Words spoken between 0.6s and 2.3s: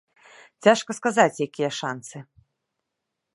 Цяжка сказаць, якія шанцы.